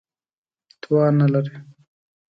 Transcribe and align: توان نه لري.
توان 0.81 1.13
نه 1.19 1.27
لري. 1.33 1.53